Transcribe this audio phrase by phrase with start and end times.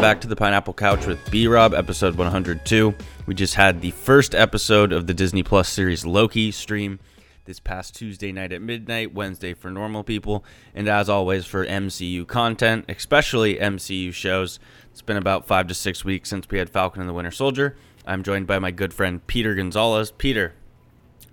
[0.00, 2.94] welcome back to the Pineapple Couch with B Rob, episode 102.
[3.26, 7.00] We just had the first episode of the Disney Plus series Loki stream
[7.44, 10.42] this past Tuesday night at midnight, Wednesday for normal people,
[10.74, 14.58] and as always for MCU content, especially MCU shows.
[14.90, 17.76] It's been about five to six weeks since we had Falcon and the Winter Soldier.
[18.06, 20.12] I'm joined by my good friend Peter Gonzalez.
[20.12, 20.54] Peter,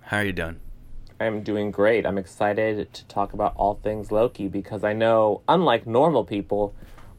[0.02, 0.60] how are you doing?
[1.22, 2.06] I'm doing great.
[2.06, 6.76] I'm excited to talk about all things Loki because I know, unlike normal people,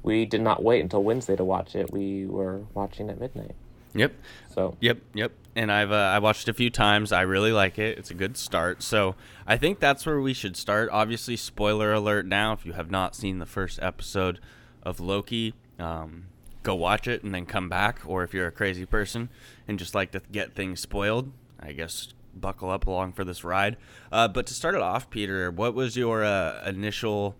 [0.09, 1.93] we did not wait until Wednesday to watch it.
[1.93, 3.55] We were watching at midnight.
[3.95, 4.15] Yep.
[4.55, 5.33] So Yep, yep.
[5.55, 7.12] And I've uh, I watched it a few times.
[7.12, 7.98] I really like it.
[7.98, 8.83] It's a good start.
[8.83, 10.89] So I think that's where we should start.
[10.91, 12.55] Obviously, spoiler alert now.
[12.55, 14.41] If you have not seen the first episode
[14.83, 16.28] of Loki, um,
[16.62, 18.00] go watch it and then come back.
[18.06, 19.28] Or if you're a crazy person
[19.67, 23.77] and just like to get things spoiled, I guess buckle up along for this ride.
[24.11, 27.34] Uh, but to start it off, Peter, what was your uh, initial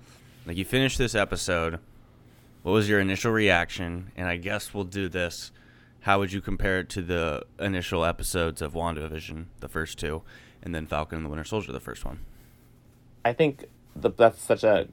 [0.45, 0.59] like?
[0.59, 1.79] You finished this episode.
[2.63, 4.13] What was your initial reaction?
[4.17, 5.53] And I guess we'll do this
[6.03, 10.23] how would you compare it to the initial episodes of WandaVision, the first two,
[10.63, 12.21] and then Falcon and the Winter Soldier, the first one?
[13.25, 14.89] I think the, that's such a.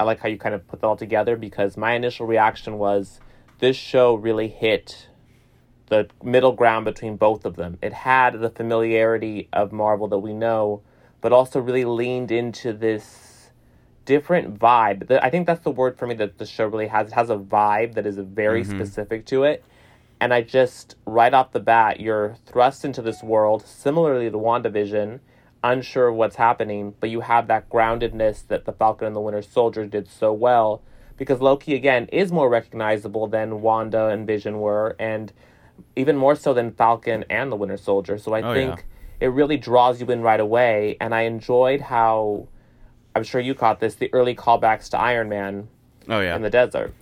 [0.00, 3.20] I like how you kind of put that all together because my initial reaction was
[3.60, 5.08] this show really hit
[5.86, 7.78] the middle ground between both of them.
[7.80, 10.82] It had the familiarity of Marvel that we know,
[11.20, 13.04] but also really leaned into this
[14.08, 15.18] different vibe.
[15.22, 17.08] I think that's the word for me that the show really has.
[17.08, 18.76] It has a vibe that is very mm-hmm.
[18.76, 19.62] specific to it
[20.20, 25.20] and I just, right off the bat, you're thrust into this world, similarly to WandaVision,
[25.62, 29.42] unsure of what's happening, but you have that groundedness that the Falcon and the Winter
[29.42, 30.82] Soldier did so well.
[31.16, 35.32] Because Loki, again, is more recognizable than Wanda and Vision were, and
[35.96, 38.18] even more so than Falcon and the Winter Soldier.
[38.18, 38.76] So I oh, think
[39.20, 39.26] yeah.
[39.26, 40.96] it really draws you in right away.
[41.00, 42.48] And I enjoyed how,
[43.14, 45.68] I'm sure you caught this, the early callbacks to Iron Man
[46.08, 46.36] oh, yeah.
[46.36, 46.94] in the desert.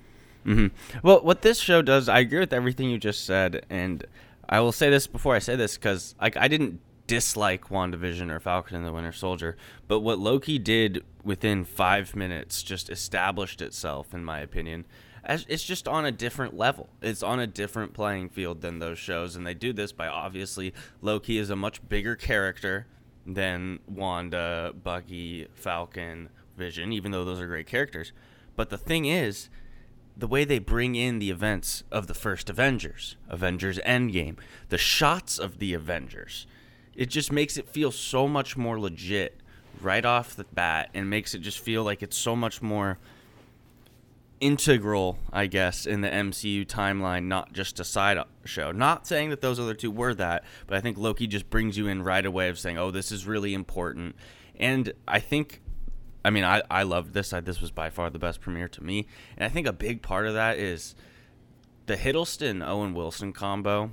[0.46, 1.06] Mm-hmm.
[1.06, 4.04] Well, what this show does, I agree with everything you just said, and
[4.48, 8.40] I will say this before I say this because like I didn't dislike WandaVision or
[8.40, 9.56] Falcon and the Winter Soldier,
[9.88, 14.84] but what Loki did within five minutes just established itself, in my opinion.
[15.24, 16.88] As, it's just on a different level.
[17.02, 20.72] It's on a different playing field than those shows, and they do this by obviously
[21.02, 22.86] Loki is a much bigger character
[23.26, 28.12] than Wanda, Bucky, Falcon, Vision, even though those are great characters.
[28.54, 29.48] But the thing is,
[30.16, 34.38] the way they bring in the events of the first Avengers, Avengers Endgame,
[34.70, 36.46] the shots of the Avengers,
[36.94, 39.40] it just makes it feel so much more legit
[39.80, 42.98] right off the bat and makes it just feel like it's so much more
[44.40, 48.72] integral, I guess, in the MCU timeline, not just a side show.
[48.72, 51.86] Not saying that those other two were that, but I think Loki just brings you
[51.86, 54.16] in right away of saying, oh, this is really important.
[54.58, 55.60] And I think
[56.26, 57.32] I mean, I, I loved this.
[57.32, 59.06] I, this was by far the best premiere to me.
[59.36, 60.96] And I think a big part of that is
[61.86, 63.92] the Hiddleston Owen Wilson combo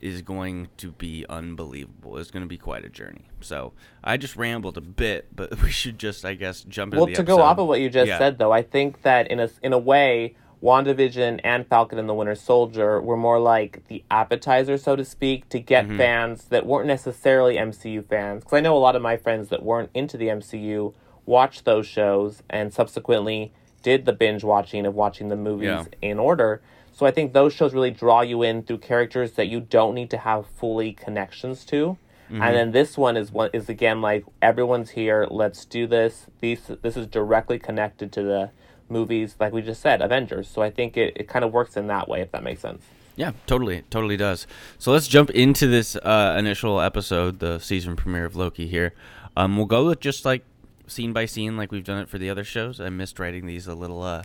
[0.00, 2.18] is going to be unbelievable.
[2.18, 3.28] It's going to be quite a journey.
[3.40, 3.72] So
[4.04, 7.12] I just rambled a bit, but we should just, I guess, jump into well, to
[7.12, 7.26] episode.
[7.26, 8.18] go off of what you just yeah.
[8.18, 12.14] said, though, I think that in a in a way, WandaVision and Falcon and the
[12.14, 15.98] Winter Soldier were more like the appetizer, so to speak, to get mm-hmm.
[15.98, 18.44] fans that weren't necessarily MCU fans.
[18.44, 20.94] Because I know a lot of my friends that weren't into the MCU
[21.26, 23.52] watched those shows and subsequently
[23.82, 25.84] did the binge watching of watching the movies yeah.
[26.00, 26.62] in order.
[26.96, 30.08] So I think those shows really draw you in through characters that you don't need
[30.08, 31.98] to have fully connections to.
[32.30, 32.40] Mm-hmm.
[32.40, 36.24] And then this one is one is again like everyone's here, let's do this.
[36.40, 38.50] These this is directly connected to the
[38.88, 40.48] movies, like we just said, Avengers.
[40.48, 42.82] So I think it, it kind of works in that way, if that makes sense.
[43.14, 44.46] Yeah, totally, totally does.
[44.78, 48.94] So let's jump into this uh, initial episode, the season premiere of Loki here.
[49.36, 50.44] Um, we'll go with just like
[50.86, 52.80] scene by scene like we've done it for the other shows.
[52.80, 54.22] I missed writing these a little uh,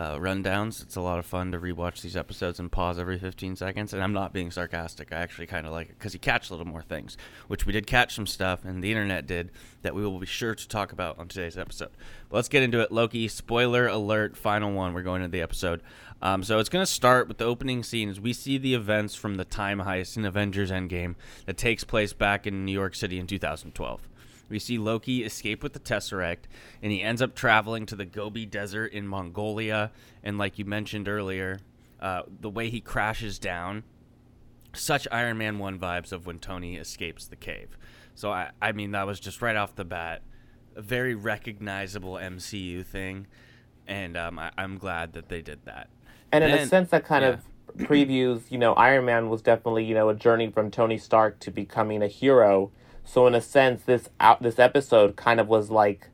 [0.00, 0.82] uh, rundowns.
[0.82, 3.92] It's a lot of fun to rewatch these episodes and pause every 15 seconds.
[3.92, 5.12] And I'm not being sarcastic.
[5.12, 7.18] I actually kind of like it because you catch a little more things,
[7.48, 9.50] which we did catch some stuff, and the internet did
[9.82, 11.90] that we will be sure to talk about on today's episode.
[12.30, 12.90] But let's get into it.
[12.90, 14.94] Loki, spoiler alert, final one.
[14.94, 15.82] We're going into the episode.
[16.22, 18.18] Um, so it's going to start with the opening scenes.
[18.18, 21.14] we see the events from the time heist in Avengers Endgame
[21.44, 24.00] that takes place back in New York City in 2012.
[24.50, 26.44] We see Loki escape with the Tesseract,
[26.82, 29.92] and he ends up traveling to the Gobi Desert in Mongolia.
[30.22, 31.60] And like you mentioned earlier,
[32.00, 33.84] uh, the way he crashes down,
[34.74, 37.78] such Iron Man 1 vibes of when Tony escapes the cave.
[38.14, 40.22] So, I, I mean, that was just right off the bat
[40.76, 43.26] a very recognizable MCU thing.
[43.86, 45.88] And um, I, am glad that they did that.
[46.32, 47.30] And in a sense, that kind yeah.
[47.30, 47.40] of
[47.88, 51.50] previews, you know, Iron Man was definitely, you know, a journey from Tony Stark to
[51.50, 52.70] becoming a hero
[53.04, 56.08] so in a sense, this out this episode kind of was like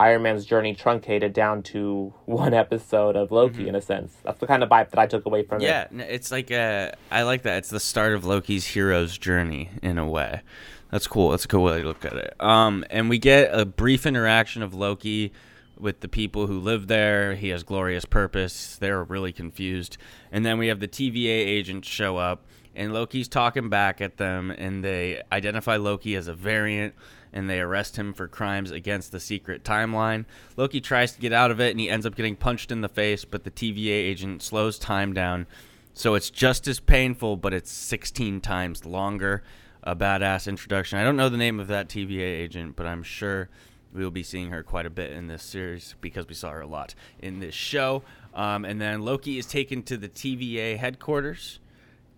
[0.00, 3.68] Iron Man's journey truncated down to one episode of Loki Mm-hmm.
[3.68, 4.14] in a sense.
[4.24, 5.64] That's the kind of vibe that I took away from it.
[5.64, 7.58] Yeah, it's like uh, I like that.
[7.58, 10.42] It's the start of Loki's hero's journey in a way.
[10.90, 11.30] That's cool.
[11.32, 12.34] That's a cool way to look at it.
[12.40, 15.32] Um, and we get a brief interaction of Loki
[15.78, 17.34] with the people who live there.
[17.34, 18.76] He has glorious purpose.
[18.76, 19.98] They're really confused.
[20.32, 24.50] And then we have the TVA agents show up, and Loki's talking back at them,
[24.50, 26.94] and they identify Loki as a variant.
[27.30, 30.24] And they arrest him for crimes against the secret timeline.
[30.56, 32.88] Loki tries to get out of it, and he ends up getting punched in the
[32.88, 33.26] face.
[33.26, 35.46] But the TVA agent slows time down,
[35.92, 39.42] so it's just as painful, but it's 16 times longer.
[39.82, 40.98] A badass introduction.
[40.98, 43.50] I don't know the name of that TVA agent, but I'm sure
[43.92, 46.60] we will be seeing her quite a bit in this series because we saw her
[46.60, 48.02] a lot in this show.
[48.34, 51.58] Um, and then Loki is taken to the TVA headquarters.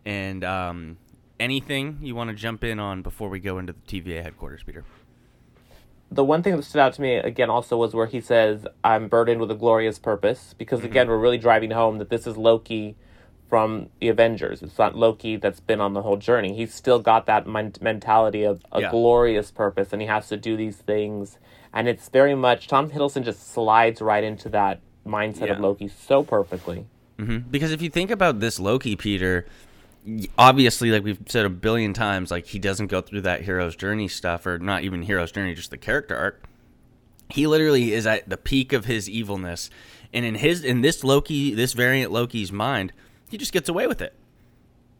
[0.04, 0.96] And um,
[1.38, 4.84] anything you want to jump in on before we go into the TVA headquarters, Peter?
[6.12, 9.06] the one thing that stood out to me again also was where he says, "I'm
[9.08, 12.96] burdened with a glorious purpose," because again, we're really driving home that this is Loki
[13.48, 14.60] from the Avengers.
[14.62, 16.54] It's not Loki that's been on the whole journey.
[16.54, 18.90] He's still got that men- mentality of a Yeah.
[18.90, 21.38] glorious purpose, and he has to do these things.
[21.72, 26.22] And it's very much Tom Hiddleston just slides right into that mindset of Loki so
[26.24, 26.86] perfectly.
[27.18, 29.46] hmm Because if you think about this Loki, Peter,
[30.38, 34.08] obviously, like we've said a billion times, like he doesn't go through that hero's journey
[34.08, 36.44] stuff, or not even hero's journey, just the character arc.
[37.30, 39.70] He literally is at the peak of his evilness,
[40.12, 42.92] and in his in this Loki, this variant Loki's mind,
[43.28, 44.14] he just gets away with it,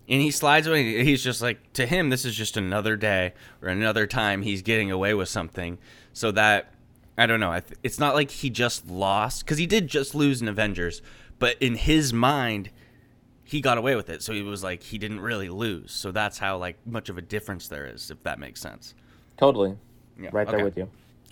[0.08, 1.04] and he slides away.
[1.04, 4.90] He's just like to him, this is just another day or another time he's getting
[4.90, 5.78] away with something.
[6.12, 6.72] So that
[7.18, 7.58] I don't know.
[7.82, 11.02] It's not like he just lost because he did just lose in Avengers,
[11.38, 12.70] but in his mind,
[13.50, 14.22] he got away with it.
[14.22, 15.90] So he was like he didn't really lose.
[15.90, 18.94] So that's how like much of a difference there is, if that makes sense.
[19.36, 19.76] Totally,
[20.20, 20.88] Yeah, right there with you.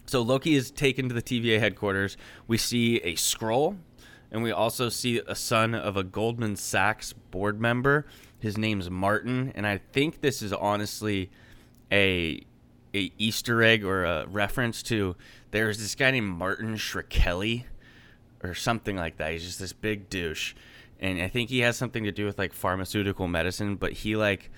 [0.07, 2.17] So Loki is taken to the TVA headquarters.
[2.49, 3.77] We see a scroll,
[4.33, 8.05] and we also see a son of a Goldman Sachs board member.
[8.41, 11.31] His name's Martin, and I think this is honestly
[11.93, 12.43] a
[12.95, 15.15] a Easter egg or a reference to
[15.53, 17.65] there's this guy named Martin Shkreli
[18.43, 19.31] or something like that.
[19.33, 20.55] He's just this big douche,
[21.01, 23.77] and I think he has something to do with like pharmaceutical medicine.
[23.77, 24.51] But he like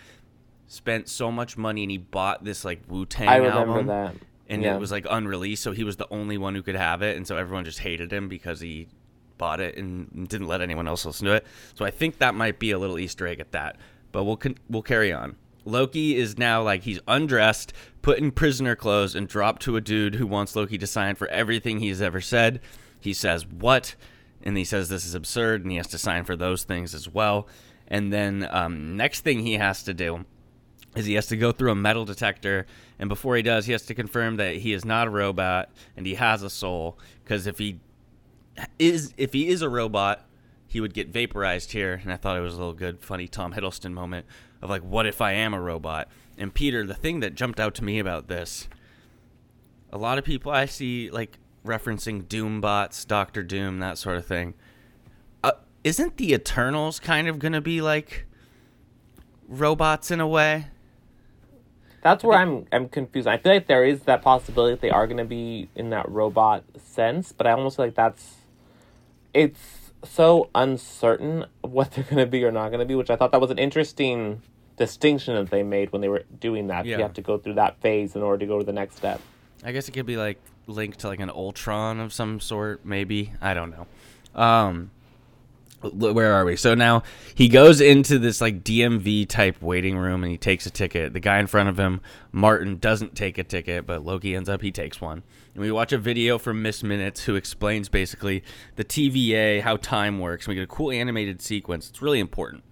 [0.66, 4.14] spent so much money and he bought this like Wu Tang I remember album that.
[4.48, 4.76] and Yeah.
[4.76, 7.26] it was like unreleased, so he was the only one who could have it, and
[7.26, 8.88] so everyone just hated him because he
[9.38, 11.46] bought it and didn't let anyone else listen to it.
[11.74, 13.76] So I think that might be a little Easter egg at that.
[14.12, 15.36] But we'll con- we'll carry on.
[15.64, 17.72] Loki is now like he's undressed,
[18.02, 21.28] put in prisoner clothes, and dropped to a dude who wants Loki to sign for
[21.28, 22.60] everything he's ever said.
[23.00, 23.94] He says what,
[24.42, 27.08] and he says this is absurd, and he has to sign for those things as
[27.08, 27.46] well.
[27.88, 30.24] And then um, next thing he has to do
[30.96, 32.66] is he has to go through a metal detector.
[32.98, 36.06] And before he does he has to confirm that he is not a robot and
[36.06, 36.98] he has a soul.
[37.22, 37.80] Because if he
[38.78, 40.26] is if he is a robot
[40.66, 42.00] he would get vaporized here.
[42.02, 44.26] And i thought it was a little good funny tom hiddleston moment
[44.62, 46.08] of like what if i am a robot?
[46.38, 48.68] And peter the thing that jumped out to me about this
[49.92, 54.24] a lot of people i see like referencing doom bots dr doom that sort of
[54.24, 54.54] thing
[55.44, 55.52] uh,
[55.84, 58.26] isn't the eternals kind of gonna be like
[59.48, 60.66] robots in a way
[62.02, 63.28] That's where I'm I'm confused.
[63.28, 66.08] I feel like there is that possibility that they are going to be in that
[66.08, 68.36] robot sense, but I almost feel like that's
[69.34, 73.16] it's so uncertain what they're going to be or not going to be, which I
[73.16, 74.40] thought that was an interesting
[74.78, 76.86] distinction that they made when they were doing that.
[76.86, 76.96] Yeah.
[76.96, 79.20] You have to go through that phase in order to go to the next step.
[79.62, 83.32] I guess it could be like linked to like an Ultron of some sort, maybe.
[83.40, 83.86] I don't know.
[84.40, 84.90] Um,
[85.82, 86.56] where are we?
[86.56, 87.02] So now
[87.34, 91.12] he goes into this like DMV type waiting room and he takes a ticket.
[91.14, 92.00] The guy in front of him,
[92.32, 95.22] Martin, doesn't take a ticket, but Loki ends up he takes one.
[95.54, 98.44] And we watch a video from Miss Minutes who explains basically
[98.76, 100.46] the TVA, how time works.
[100.46, 101.88] And we get a cool animated sequence.
[101.88, 102.62] It's really important.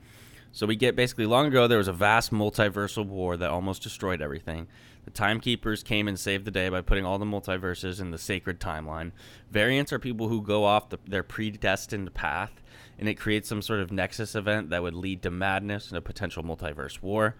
[0.52, 4.20] So we get basically long ago there was a vast multiversal war that almost destroyed
[4.20, 4.66] everything.
[5.08, 8.60] The timekeepers came and saved the day by putting all the multiverses in the sacred
[8.60, 9.12] timeline.
[9.50, 12.62] Variants are people who go off the, their predestined path,
[12.98, 16.02] and it creates some sort of nexus event that would lead to madness and a
[16.02, 17.36] potential multiverse war.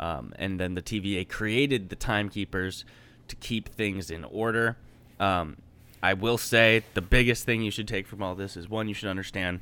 [0.00, 2.84] Um, and then the TVA created the timekeepers
[3.28, 4.76] to keep things in order.
[5.20, 5.58] Um,
[6.02, 8.94] I will say the biggest thing you should take from all this is one, you
[8.94, 9.60] should understand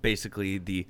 [0.00, 0.86] basically the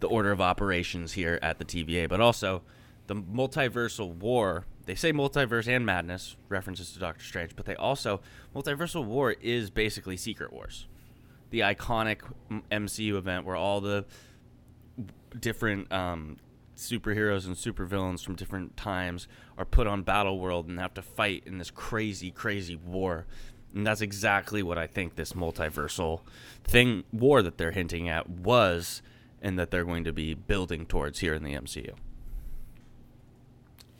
[0.00, 2.62] the order of operations here at the TVA, but also
[3.06, 4.66] the multiversal war.
[4.86, 8.20] They say multiverse and madness, references to Doctor Strange, but they also
[8.54, 10.86] multiversal war is basically Secret Wars,
[11.50, 12.20] the iconic
[12.70, 14.04] MCU event where all the
[15.38, 16.36] different um,
[16.76, 19.26] superheroes and supervillains from different times
[19.58, 23.26] are put on Battle World and have to fight in this crazy, crazy war.
[23.74, 26.20] And that's exactly what I think this multiversal
[26.62, 29.02] thing war that they're hinting at was
[29.42, 31.92] and that they're going to be building towards here in the MCU.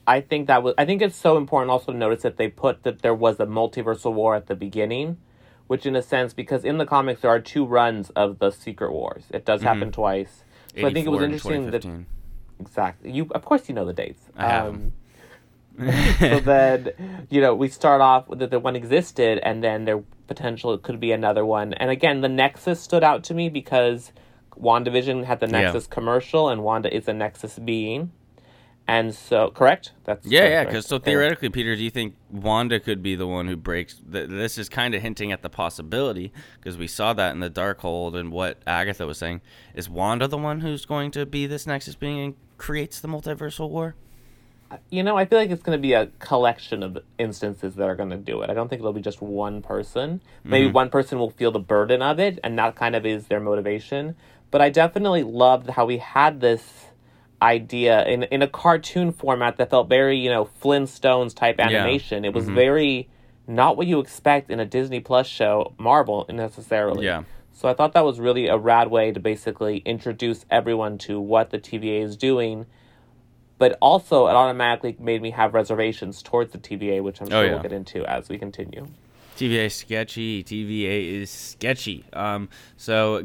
[0.07, 2.83] I think that was I think it's so important also to notice that they put
[2.85, 5.17] that there was a multiversal war at the beginning,
[5.67, 8.93] which in a sense because in the comics there are two runs of the Secret
[8.93, 9.25] Wars.
[9.31, 9.69] It does Mm-hmm.
[9.69, 10.45] happen twice.
[10.79, 11.85] So I think it was interesting that
[12.61, 13.11] exactly.
[13.11, 14.23] You of course you know the dates.
[14.37, 14.93] I have 'em.
[16.21, 16.91] so then,
[17.29, 20.99] you know, we start off with that the one existed, and then there potential could
[20.99, 21.75] be another one.
[21.75, 24.11] And again, the Nexus stood out to me because
[24.59, 25.63] WandaVision had the Yeah.
[25.63, 28.11] Nexus commercial, and Wanda is a Nexus being.
[28.89, 29.93] And so, correct?
[30.05, 30.65] That's Yeah, yeah.
[30.65, 34.01] Because so theoretically, Peter, do you think Wanda could be the one who breaks?
[34.11, 37.51] Th- this is kind of hinting at the possibility because we saw that in the
[37.51, 39.41] Darkhold and what Agatha was saying.
[39.75, 43.69] Is Wanda the one who's going to be this Nexus being and creates the multiversal
[43.71, 43.97] war?
[44.71, 47.89] Uh, you know, I feel like it's going to be a collection of instances that
[47.89, 48.51] are going to do it.
[48.51, 50.21] I don't think it'll be just one person.
[50.45, 50.75] Maybe mm-hmm.
[50.75, 54.15] one person will feel the burden of it, and that kind of is their motivation.
[54.51, 56.87] But I definitely loved how we had this
[57.43, 62.25] idea in in a cartoon format that felt very, you know, Flintstones type animation.
[62.25, 63.09] It was very
[63.47, 67.05] not what you expect in a Disney Plus show, Marvel necessarily.
[67.05, 67.25] Yeah.
[67.53, 71.51] So I thought that was really a rad way to basically introduce everyone to what
[71.51, 72.67] the TVA is doing
[73.59, 77.43] but also it automatically made me have reservations towards the TVA, which I'm sure Oh,
[77.43, 77.53] yeah.
[77.53, 78.87] we'll get into as we continue.
[79.39, 80.45] TVA is sketchy.
[80.45, 82.05] TVA is sketchy.
[82.13, 83.25] Um, so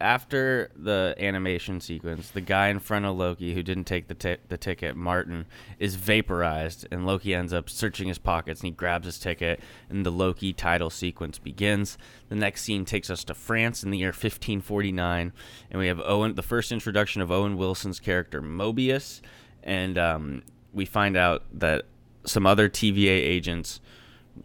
[0.00, 4.36] after the animation sequence, the guy in front of Loki who didn't take the ti-
[4.48, 5.46] the ticket, Martin,
[5.78, 10.06] is vaporized, and Loki ends up searching his pockets and he grabs his ticket, and
[10.06, 11.98] the Loki title sequence begins.
[12.28, 15.32] The next scene takes us to France in the year 1549,
[15.70, 19.20] and we have Owen, the first introduction of Owen Wilson's character Mobius,
[19.64, 21.86] and um, we find out that
[22.24, 23.80] some other TVA agents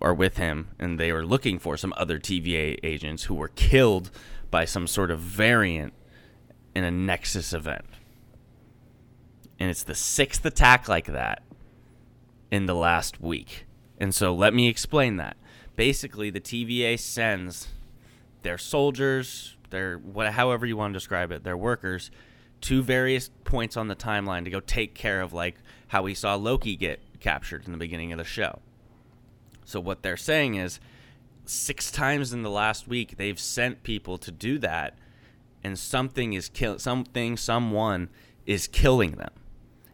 [0.01, 4.10] are with him, and they were looking for some other TVA agents who were killed
[4.53, 5.95] by some sort of variant
[6.75, 7.86] in a Nexus event.
[9.60, 11.41] And it's the sixth attack like that
[12.51, 13.65] in the last week.
[13.98, 15.38] And so let me explain that.
[15.75, 17.69] Basically, the TVA sends
[18.43, 22.12] their soldiers, their what, however you want to describe it, their workers,
[22.62, 25.55] to various points on the timeline to go take care of like
[25.88, 28.60] how we saw Loki get captured in the beginning of the show.
[29.65, 30.79] So what they're saying is
[31.46, 34.98] six times in the last week they've sent people to do that
[35.64, 38.10] and something is kill something someone
[38.46, 39.32] is killing them.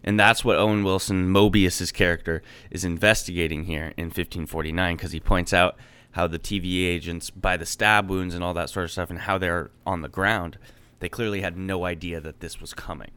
[0.03, 2.41] And that's what Owen Wilson Mobius's character
[2.72, 5.77] is investigating here in 1549 because he points out
[6.12, 9.20] how the TVA agents by the stab wounds and all that sort of stuff and
[9.20, 10.58] how they're on the ground,
[11.00, 13.12] they clearly had no idea that this was coming.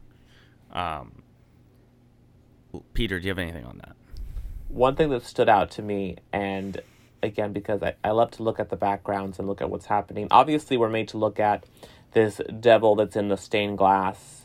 [0.71, 1.23] Um,
[2.93, 3.95] Peter, do you have anything on that?
[4.67, 6.81] One thing that stood out to me, and
[7.23, 10.27] again, because I, I love to look at the backgrounds and look at what's happening.
[10.29, 11.65] Obviously, we're made to look at
[12.11, 14.41] this devil that's in the stained glass,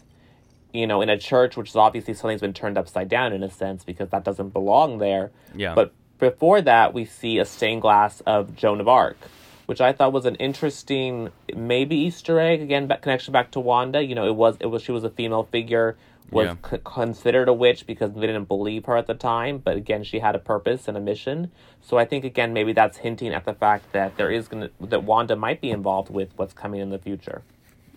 [0.72, 3.50] you know, in a church, which is obviously something's been turned upside down in a
[3.50, 5.30] sense because that doesn't belong there.
[5.54, 5.74] Yeah.
[5.74, 9.18] But before that, we see a stained glass of Joan of Arc,
[9.66, 12.62] which I thought was an interesting, maybe Easter egg.
[12.62, 14.02] Again, back, connection back to Wanda.
[14.02, 15.96] You know, it was it was she was a female figure,
[16.30, 16.70] was Yeah.
[16.70, 19.58] c- considered a witch because they didn't believe her at the time.
[19.58, 21.50] But again, she had a purpose and a mission.
[21.80, 25.04] So I think again, maybe that's hinting at the fact that there is gonna that
[25.04, 27.42] Wanda might be involved with what's coming in the future.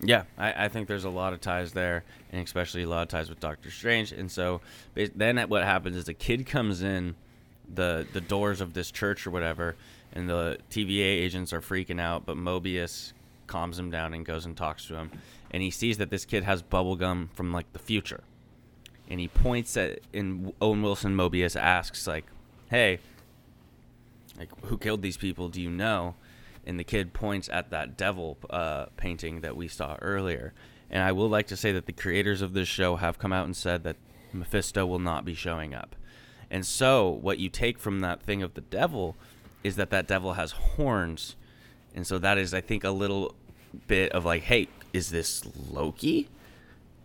[0.04, 3.08] Yeah, I, I think there's a lot of ties there, and especially a lot of
[3.08, 4.10] ties with Doctor Strange.
[4.12, 4.60] And so
[4.94, 7.14] then what happens is a kid comes in
[7.72, 9.76] the the doors of this church or whatever,
[10.12, 13.12] and the TVA agents are freaking out, but Mobius
[13.46, 15.10] calms him down and goes and talks to him,
[15.52, 18.22] and he sees that this kid has bubble gum from like the future,
[19.08, 22.26] and he points at and Owen Wilson Mobius asks like,
[22.70, 22.98] "Hey,
[24.38, 25.48] like who killed these people?
[25.48, 26.14] Do you know?"
[26.64, 30.54] And the kid points at that devil uh, painting that we saw earlier.
[30.92, 33.46] And I will like to say that the creators of this show have come out
[33.46, 33.96] and said that
[34.32, 35.96] Mephisto will not be showing up.
[36.50, 39.16] And so, what you take from that thing of the devil
[39.64, 41.34] is that that devil has horns.
[41.94, 43.34] And so, that is, I think, a little
[43.86, 46.28] bit of like, hey, is this Loki?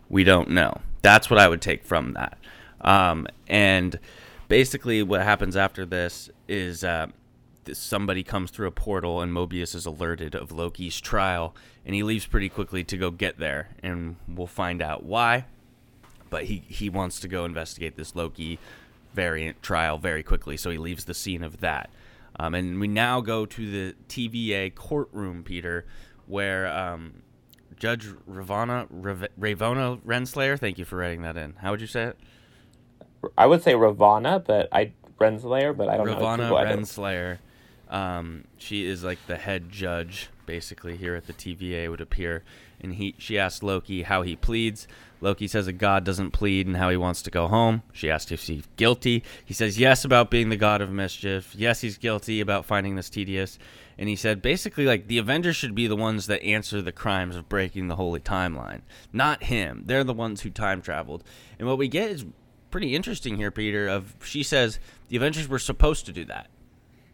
[0.08, 0.80] We don't know.
[1.02, 2.38] That's what I would take from that.
[2.80, 3.98] Um, and
[4.48, 7.08] basically, what happens after this is uh,
[7.72, 11.54] somebody comes through a portal, and Mobius is alerted of Loki's trial,
[11.84, 15.44] and he leaves pretty quickly to go get there, and we'll find out why.
[16.30, 18.58] But he, he wants to go investigate this Loki
[19.14, 21.90] variant trial very quickly, so he leaves the scene of that.
[22.38, 25.86] Um, and we now go to the TVA courtroom, Peter,
[26.26, 27.22] where um,
[27.78, 30.58] Judge Ravana Rav- Ravonna Renslayer.
[30.58, 31.54] Thank you for writing that in.
[31.60, 32.18] How would you say it?
[33.36, 36.14] I would say Ravana, but I Renslayer, but I don't know.
[36.14, 37.38] Ravana Well, I don't- Renslayer
[37.90, 42.42] Um, she is like the head judge, basically here at the TVA would appear,
[42.82, 44.86] and he she asks Loki how he pleads.
[45.22, 47.82] Loki says a god doesn't plead and how he wants to go home.
[47.92, 49.24] She asks if he's guilty.
[49.42, 51.54] He says yes about being the god of mischief.
[51.56, 53.58] Yes, he's guilty about finding this tedious.
[53.98, 57.34] And he said basically like the Avengers should be the ones that answer the crimes
[57.34, 59.82] of breaking the holy timeline, not him.
[59.86, 61.24] They're the ones who time traveled.
[61.58, 62.24] And what we get is
[62.70, 63.88] pretty interesting here, Peter.
[63.88, 64.78] Of she says
[65.08, 66.48] the Avengers were supposed to do that.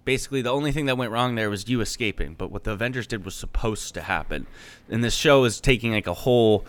[0.05, 2.35] Basically, the only thing that went wrong there was you escaping.
[2.35, 4.47] But what the Avengers did was supposed to happen.
[4.91, 6.67] And this show is taking like a whole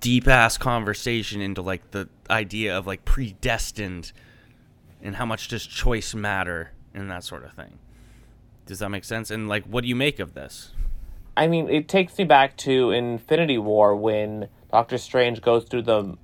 [0.00, 4.12] deep ass conversation into like the idea of like predestined
[5.02, 7.78] and how much does choice matter and that sort of thing.
[8.66, 9.30] Does that make sense?
[9.30, 10.70] And like, what do you make of this?
[11.36, 16.16] I mean, it takes me back to Infinity War when Doctor Strange goes through the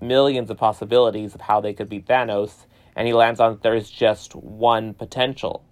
[0.00, 4.34] millions of possibilities of how they could beat Thanos, and he lands on there's just
[4.34, 5.64] one potential,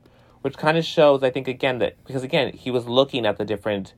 [0.42, 3.44] which kind of shows, I think, again that because again he was looking at the
[3.44, 3.94] different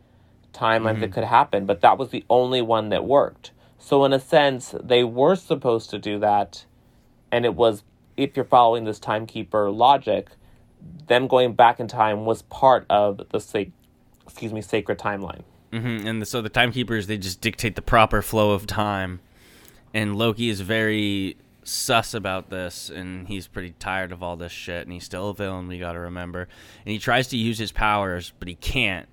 [0.53, 1.01] timelines mm-hmm.
[1.01, 3.53] that could happen, but that was the only one that worked.
[3.79, 6.65] So in a sense, they were supposed to do that,
[7.33, 7.85] and it was
[8.17, 10.29] if you're following this timekeeper logic,
[11.07, 13.69] them going back in time was part of the sac-
[14.25, 15.43] excuse me sacred timeline.
[15.73, 16.07] Mm-hmm.
[16.07, 19.21] And the, so the timekeepers they just dictate the proper flow of time,
[19.93, 24.85] and Loki is very sus about this, and he's pretty tired of all this shit,
[24.85, 25.69] and he's still a villain.
[25.69, 26.49] We got to remember,
[26.85, 29.09] and he tries to use his powers, but he can't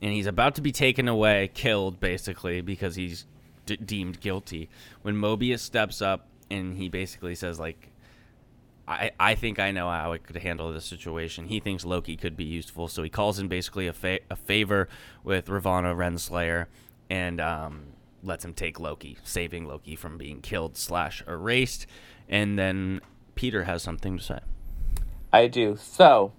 [0.00, 3.26] and he's about to be taken away, killed basically because he's
[3.66, 4.68] d- deemed guilty.
[5.02, 7.90] When Mobius steps up and he basically says like,
[8.88, 11.46] I, I think I know how I could handle this situation.
[11.46, 14.88] He thinks Loki could be useful, so he calls in basically a, fa- a favor
[15.22, 16.66] with Ravonna Renslayer
[17.10, 17.88] and um,
[18.22, 21.86] lets him take Loki, saving Loki from being killed slash erased.
[22.30, 23.02] And then
[23.34, 24.38] Peter has something to say.
[25.34, 25.76] I do.
[25.78, 26.32] So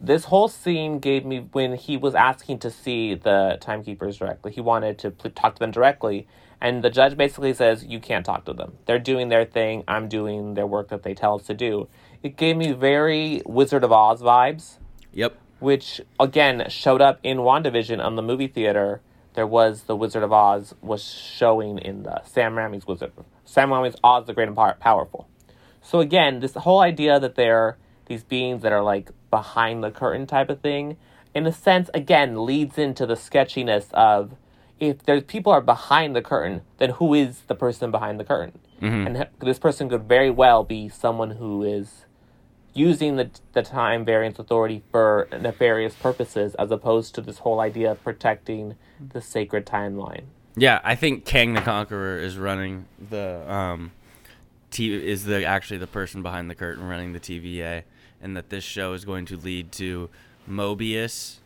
[0.00, 4.50] this whole scene gave me when he was asking to see the timekeepers directly.
[4.50, 6.26] He wanted to talk to them directly,
[6.60, 8.78] and the judge basically says, "You can't talk to them.
[8.86, 9.84] They're doing their thing.
[9.88, 11.88] I'm doing their work that they tell us to do."
[12.22, 14.78] It gave me very Wizard of Oz vibes.
[15.12, 15.34] Yep.
[15.58, 19.00] Which again showed up in WandaVision on the movie theater.
[19.34, 23.12] There was the Wizard of Oz was showing in the Sam Raimi's Wizard.
[23.44, 25.28] Sam Raimi's Oz the Great and Powerful.
[25.80, 30.26] So again, this whole idea that they're these beings that are like behind the curtain
[30.26, 30.96] type of thing,
[31.32, 34.32] in a sense, again, leads into the sketchiness of
[34.80, 38.58] if there's people are behind the curtain, then who is the person behind the curtain?
[38.80, 39.06] Mm-hmm.
[39.06, 42.06] And this person could very well be someone who is
[42.72, 47.92] using the the time variance authority for nefarious purposes, as opposed to this whole idea
[47.92, 48.76] of protecting
[49.12, 50.24] the sacred timeline.
[50.56, 53.92] Yeah, I think Kang the Conqueror is running the um,
[54.70, 57.82] T- is the actually the person behind the curtain running the TVA
[58.22, 60.08] and that this show is going to lead to
[60.48, 61.36] Mobius,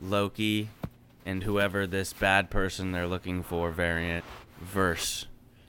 [0.00, 0.68] Loki,
[1.28, 4.24] and whoever this bad person they're looking for variant
[4.60, 5.26] verse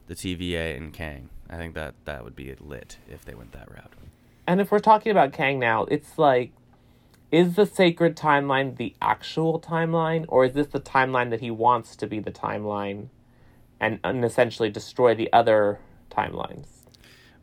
[0.08, 1.30] the TVA and Kang.
[1.50, 3.92] I think that that would be lit if they went that route.
[4.48, 6.52] And if we're talking about Kang now, it's like
[7.30, 11.96] is the sacred timeline the actual timeline or is this the timeline that he wants
[11.98, 13.10] to be the timeline
[13.80, 15.78] and, and essentially destroy the other
[16.10, 16.68] timelines?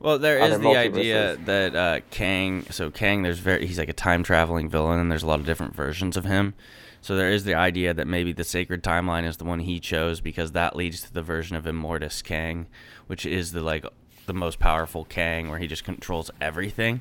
[0.01, 2.65] Well, there is the idea that uh, Kang.
[2.71, 5.47] So Kang, there's very he's like a time traveling villain, and there's a lot of
[5.47, 6.55] different versions of him.
[7.07, 10.21] So there is the idea that maybe the sacred timeline is the one he chose
[10.21, 12.67] because that leads to the version of Immortus Kang,
[13.07, 13.87] which is the like
[14.27, 17.01] the most powerful Kang, where he just controls everything.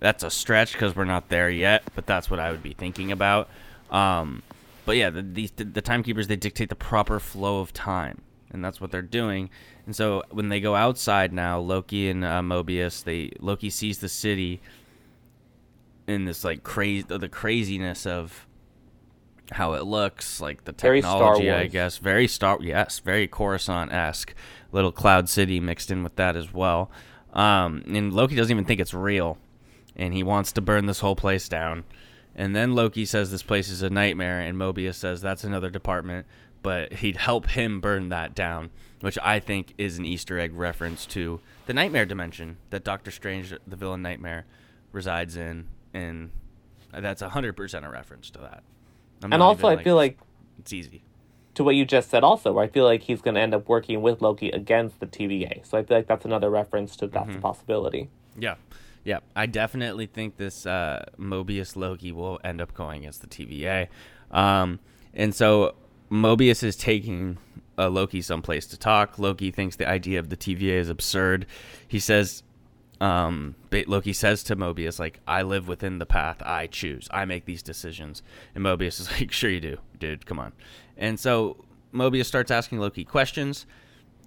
[0.00, 3.12] That's a stretch because we're not there yet, but that's what I would be thinking
[3.12, 3.48] about.
[3.92, 4.42] Um,
[4.86, 8.80] but yeah, the, the the timekeepers they dictate the proper flow of time, and that's
[8.80, 9.50] what they're doing.
[9.86, 14.08] And so when they go outside now, Loki and uh, Mobius, they Loki sees the
[14.08, 14.60] city
[16.08, 18.48] in this like crazy the craziness of
[19.52, 24.34] how it looks, like the technology, I guess, very Star yes, very Coruscant esque,
[24.72, 26.90] little Cloud City mixed in with that as well.
[27.32, 29.38] Um, and Loki doesn't even think it's real,
[29.96, 31.84] and he wants to burn this whole place down.
[32.34, 36.26] And then Loki says this place is a nightmare, and Mobius says that's another department,
[36.62, 38.70] but he'd help him burn that down
[39.02, 43.52] which I think is an Easter egg reference to the nightmare dimension that Doctor Strange,
[43.66, 44.46] the villain nightmare,
[44.92, 46.30] resides in, and
[46.92, 48.62] that's hundred percent a reference to that.
[49.22, 50.18] I'm and also, I like, feel like
[50.58, 51.02] it's easy
[51.54, 52.24] to what you just said.
[52.24, 55.06] Also, where I feel like he's going to end up working with Loki against the
[55.06, 55.66] TVA.
[55.66, 57.38] So I feel like that's another reference to that's mm-hmm.
[57.38, 58.08] a possibility.
[58.38, 58.56] Yeah.
[59.04, 63.88] Yeah, I definitely think this uh, Mobius Loki will end up going against the TVA.
[64.30, 64.78] Um,
[65.12, 65.74] and so
[66.10, 67.38] Mobius is taking
[67.76, 69.18] uh, Loki someplace to talk.
[69.18, 71.46] Loki thinks the idea of the TVA is absurd.
[71.88, 72.44] He says
[73.02, 73.56] um,
[73.88, 77.08] Loki says to Mobius, like, I live within the path I choose.
[77.10, 78.22] I make these decisions.
[78.54, 80.24] And Mobius is like, sure you do, dude.
[80.24, 80.52] Come on.
[80.96, 83.66] And so Mobius starts asking Loki questions,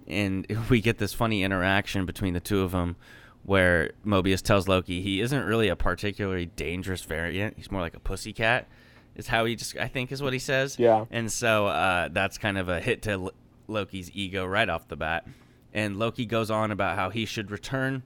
[0.06, 2.96] and we get this funny interaction between the two of them
[3.44, 7.56] where Mobius tells Loki he isn't really a particularly dangerous variant.
[7.56, 8.66] He's more like a pussycat,
[9.14, 10.78] is how he just, I think, is what he says.
[10.78, 11.06] Yeah.
[11.10, 13.32] And so uh, that's kind of a hit to L-
[13.68, 15.26] Loki's ego right off the bat.
[15.72, 18.02] And Loki goes on about how he should return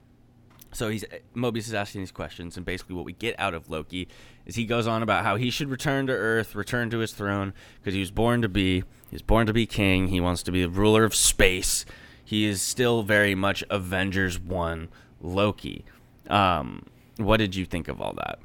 [0.73, 1.03] so he's
[1.35, 4.07] Mobius is asking these questions, and basically what we get out of Loki
[4.45, 7.53] is he goes on about how he should return to Earth, return to his throne,
[7.79, 10.07] because he was born to be he's born to be king.
[10.07, 11.85] He wants to be the ruler of space.
[12.23, 15.85] He is still very much Avengers One Loki.
[16.29, 16.85] Um,
[17.17, 18.39] what did you think of all that?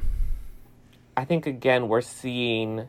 [1.17, 2.89] I think again we're seeing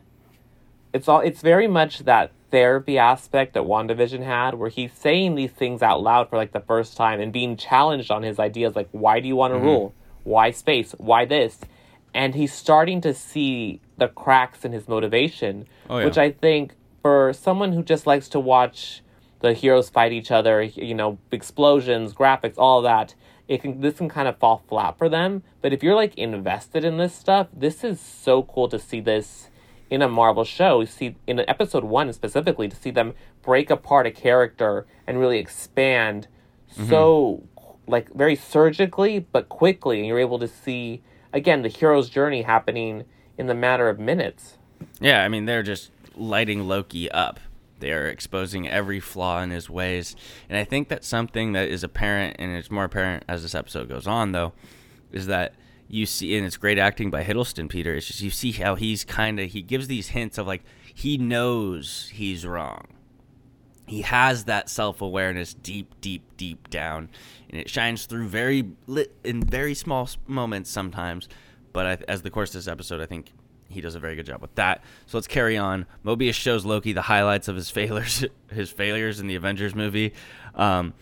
[0.92, 5.50] it's all it's very much that therapy aspect that WandaVision had, where he's saying these
[5.50, 8.88] things out loud for like the first time and being challenged on his ideas, like,
[8.92, 9.66] why do you want to mm-hmm.
[9.66, 9.94] rule?
[10.24, 10.92] Why space?
[10.98, 11.58] Why this?
[12.14, 16.04] And he's starting to see the cracks in his motivation, oh, yeah.
[16.04, 19.02] which I think for someone who just likes to watch
[19.40, 23.14] the heroes fight each other, you know, explosions, graphics, all that,
[23.46, 25.42] it can this can kind of fall flat for them.
[25.62, 29.47] But if you're like invested in this stuff, this is so cool to see this
[29.90, 34.10] in a Marvel show, see in episode one specifically, to see them break apart a
[34.10, 36.28] character and really expand
[36.72, 36.88] mm-hmm.
[36.88, 37.42] so
[37.86, 43.04] like very surgically but quickly, and you're able to see again the hero's journey happening
[43.36, 44.58] in the matter of minutes.
[45.00, 47.40] Yeah, I mean they're just lighting Loki up.
[47.80, 50.16] They're exposing every flaw in his ways,
[50.48, 53.88] and I think that's something that is apparent, and it's more apparent as this episode
[53.88, 54.52] goes on, though,
[55.12, 55.54] is that
[55.88, 57.94] you see, and it's great acting by Hiddleston, Peter.
[57.94, 60.62] It's just you see how he's kind of he gives these hints of like
[60.94, 62.86] he knows he's wrong.
[63.86, 67.08] He has that self awareness deep, deep, deep down,
[67.48, 71.28] and it shines through very lit in very small moments sometimes.
[71.72, 73.32] But I, as the course of this episode, I think
[73.68, 74.82] he does a very good job with that.
[75.06, 75.86] So let's carry on.
[76.04, 80.12] Mobius shows Loki the highlights of his failures, his failures in the Avengers movie.
[80.54, 80.92] Um,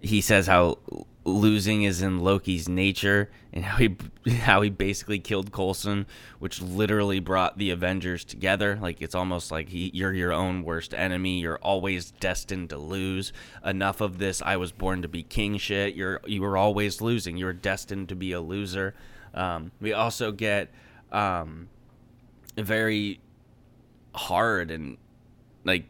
[0.00, 0.78] he says how
[1.24, 3.96] losing is in Loki's nature and how he
[4.40, 6.06] how he basically killed Coulson,
[6.38, 8.78] which literally brought the Avengers together.
[8.80, 11.40] Like it's almost like he, you're your own worst enemy.
[11.40, 13.32] You're always destined to lose.
[13.64, 15.94] Enough of this I was born to be king shit.
[15.94, 17.36] You're you were always losing.
[17.36, 18.94] You're destined to be a loser.
[19.34, 20.70] Um, we also get
[21.12, 21.68] um,
[22.56, 23.20] very
[24.14, 24.96] hard and
[25.64, 25.84] like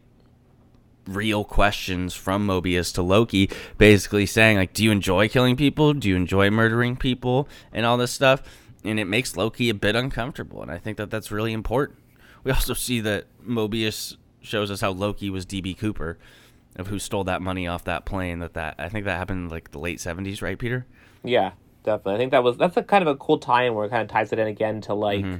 [1.07, 5.93] real questions from Mobius to Loki, basically saying like, "Do you enjoy killing people?
[5.93, 8.43] Do you enjoy murdering people?" and all this stuff.
[8.83, 11.99] And it makes Loki a bit uncomfortable, and I think that that's really important.
[12.43, 16.17] We also see that Mobius shows us how Loki was DB Cooper,
[16.75, 18.39] of who stole that money off that plane.
[18.39, 20.85] That that I think that happened like the late seventies, right, Peter?
[21.23, 21.51] Yeah,
[21.83, 22.15] definitely.
[22.15, 24.07] I think that was that's a kind of a cool tie-in where it kind of
[24.07, 25.37] ties it in again to like mm-hmm.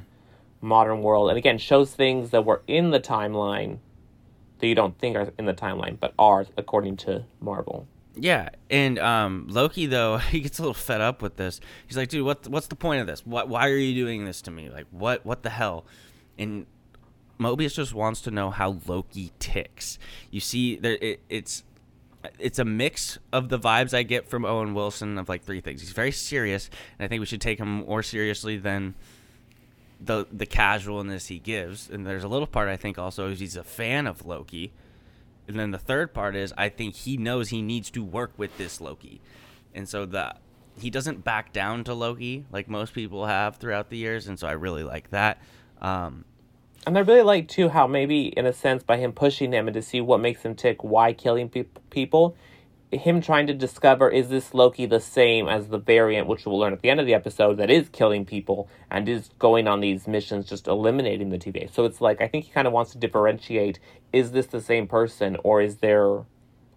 [0.61, 3.79] modern world, and again shows things that were in the timeline
[4.61, 7.87] that you don't think are in the timeline, but are according to Marvel.
[8.15, 11.59] Yeah, and um, Loki though he gets a little fed up with this.
[11.87, 13.25] He's like, "Dude, what what's the point of this?
[13.25, 14.69] What why are you doing this to me?
[14.69, 15.85] Like, what what the hell?"
[16.37, 16.65] And
[17.39, 19.97] Mobius just wants to know how Loki ticks.
[20.29, 21.63] You see, there it, it's
[22.37, 25.81] it's a mix of the vibes I get from Owen Wilson of like three things.
[25.81, 26.69] He's very serious,
[26.99, 28.95] and I think we should take him more seriously than
[30.03, 31.89] the the casualness he gives.
[31.89, 34.73] And there's a little part I think also is he's a fan of Loki.
[35.47, 38.57] And then the third part is I think he knows he needs to work with
[38.57, 39.21] this Loki.
[39.73, 40.35] And so the
[40.79, 44.47] he doesn't back down to Loki like most people have throughout the years, and so
[44.47, 45.41] I really like that.
[45.81, 46.25] Um,
[46.87, 49.73] and I really like too how maybe in a sense by him pushing him and
[49.75, 52.35] to see what makes him tick, why killing pe- people,
[52.91, 56.73] him trying to discover is this Loki the same as the variant, which we'll learn
[56.73, 60.07] at the end of the episode, that is killing people and is going on these
[60.07, 61.73] missions, just eliminating the TVA.
[61.73, 63.79] So it's like I think he kind of wants to differentiate:
[64.11, 66.25] is this the same person, or is there,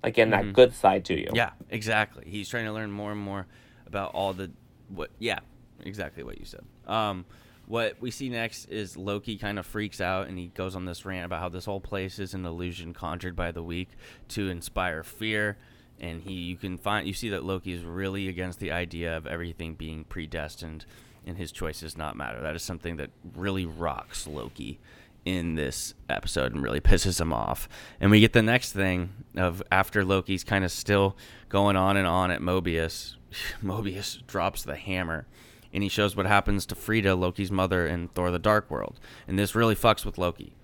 [0.03, 0.53] again, that mm-hmm.
[0.53, 1.31] good side to you?
[1.35, 2.25] Yeah, exactly.
[2.27, 3.47] He's trying to learn more and more
[3.87, 4.53] about all the
[4.89, 5.11] what.
[5.19, 5.41] Yeah,
[5.85, 6.65] exactly what you said.
[6.87, 7.25] Um,
[7.67, 11.07] what we see next is Loki kind of freaks out and he goes on this
[11.07, 13.89] rant about how this whole place is an illusion conjured by the weak
[14.29, 15.57] to inspire fear
[16.01, 19.27] and he you can find you see that Loki is really against the idea of
[19.27, 20.87] everything being predestined
[21.27, 22.41] and his choices not matter.
[22.41, 24.79] That is something that really rocks Loki
[25.25, 27.69] in this episode and really pisses him off.
[28.01, 31.17] And we get the next thing of after Loki's kind of still
[31.49, 33.17] going on and on at Mobius,
[33.63, 35.27] Mobius drops the hammer
[35.73, 39.01] and he shows what happens to Frigga, Loki's mother in Thor the Dark World.
[39.27, 40.55] And this really fucks with Loki.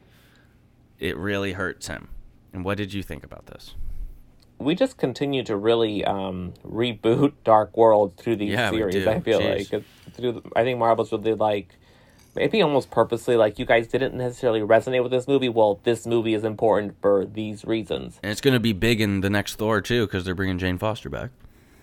[1.00, 2.08] It really hurts him.
[2.52, 3.74] And what did you think about this?
[4.60, 9.06] We just continue to really um, reboot Dark World through these Yeah, series.
[9.06, 9.72] I feel Jeez.
[9.72, 10.42] like through.
[10.54, 11.74] I think Marvel's really like
[12.36, 15.48] maybe almost purposely like you guys didn't necessarily resonate with this movie.
[15.48, 18.20] Well, this movie is important for these reasons.
[18.22, 20.78] And it's going to be big in the next Thor too, because they're bringing Jane
[20.78, 21.30] Foster back.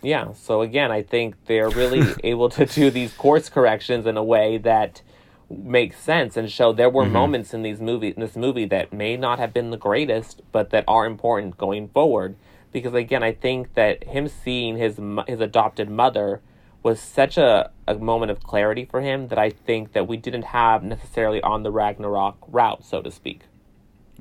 [0.01, 0.33] Yeah.
[0.33, 4.57] So again, I think they're really able to do these course corrections in a way
[4.59, 5.01] that
[5.49, 9.15] makes sense and show there were moments in these movies in this movie that may
[9.15, 12.35] not have been the greatest, but that are important going forward.
[12.71, 16.41] Because again, I think that him seeing his his adopted mother
[16.84, 20.43] was such a, a moment of clarity for him that I think that we didn't
[20.43, 23.41] have necessarily on the Ragnarok route, so to speak.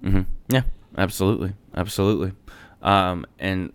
[0.00, 0.62] hmm Yeah,
[0.96, 2.32] absolutely, absolutely.
[2.82, 3.72] Um, and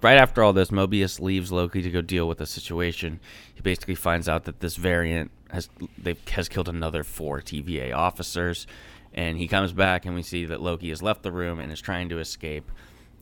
[0.00, 3.20] right after all this, Mobius leaves Loki to go deal with the situation.
[3.54, 8.66] He basically finds out that this variant has they has killed another four TVA officers,
[9.12, 11.80] and he comes back and we see that Loki has left the room and is
[11.80, 12.70] trying to escape.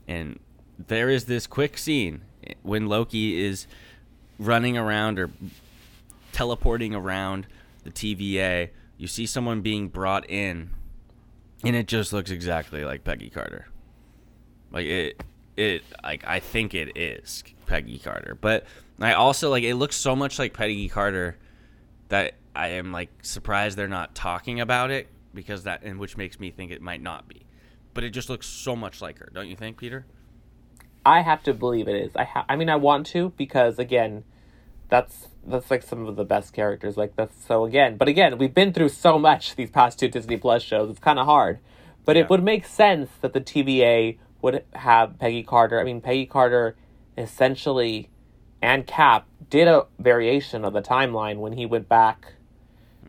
[0.06, 0.38] And
[0.86, 2.22] there is this quick scene
[2.62, 3.66] when Loki is
[4.38, 5.30] running around or
[6.32, 7.46] teleporting around
[7.84, 8.70] the TVA.
[8.96, 10.70] You see someone being brought in
[11.64, 13.66] and it just looks exactly like Peggy Carter.
[14.70, 15.22] Like it,
[15.56, 18.64] it like I think it is Peggy Carter, but
[19.00, 21.36] I also like it looks so much like Peggy Carter
[22.08, 26.38] that I am like surprised they're not talking about it because that and which makes
[26.38, 27.42] me think it might not be.
[27.94, 30.06] But it just looks so much like her, don't you think, Peter?
[31.04, 32.12] I have to believe it is.
[32.16, 34.24] I ha- I mean, I want to because again,
[34.88, 36.96] that's that's like some of the best characters.
[36.96, 40.36] Like that's so again, but again, we've been through so much these past two Disney
[40.36, 40.90] Plus shows.
[40.90, 41.58] It's kind of hard,
[42.04, 42.22] but Yeah.
[42.22, 45.80] it would make sense that the TVA would have Peggy Carter.
[45.80, 46.76] I mean, Peggy Carter
[47.16, 48.08] essentially
[48.62, 52.34] and Cap did a variation of the timeline when he went back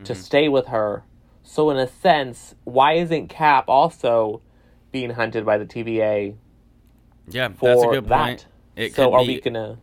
[0.04, 0.22] to mm-hmm.
[0.22, 1.04] stay with her.
[1.42, 4.42] So in a sense, why isn't Cap also
[4.92, 6.36] being hunted by the TVA
[7.28, 8.26] Yeah, that's a good that.
[8.26, 8.46] point.
[8.76, 9.78] It so are be, we gonna?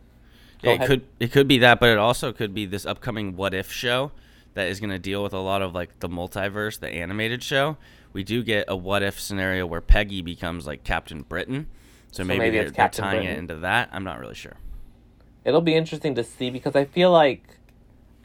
[0.62, 0.86] Go it ahead.
[0.88, 4.12] could it could be that, but it also could be this upcoming What If show
[4.54, 7.76] that is going to deal with a lot of like the multiverse, the animated show.
[8.12, 11.68] We do get a What If scenario where Peggy becomes like Captain Britain.
[12.10, 13.90] So, maybe, maybe they're, they're tying it into that.
[13.92, 14.56] I'm not really sure.
[15.44, 17.57] It'll be interesting to see because I feel like